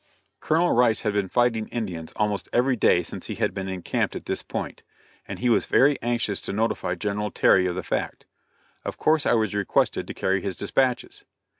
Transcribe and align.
Colonel 0.39 0.71
Rice 0.71 1.01
had 1.03 1.13
been 1.13 1.29
fighting 1.29 1.67
Indians 1.67 2.11
almost 2.15 2.49
every 2.51 2.75
day 2.75 3.03
since 3.03 3.27
he 3.27 3.35
had 3.35 3.53
been 3.53 3.69
encamped 3.69 4.15
at 4.15 4.25
this 4.25 4.41
point, 4.41 4.81
and 5.27 5.37
he 5.37 5.47
was 5.47 5.67
very 5.67 6.01
anxious 6.01 6.41
to 6.41 6.51
notify 6.51 6.95
General 6.95 7.29
Terry 7.29 7.67
of 7.67 7.75
the 7.75 7.83
fact. 7.83 8.25
Of 8.83 8.97
course 8.97 9.27
I 9.27 9.35
was 9.35 9.53
requested 9.53 10.07
to 10.07 10.13
carry 10.15 10.41
his 10.41 10.57
dispatches. 10.57 11.23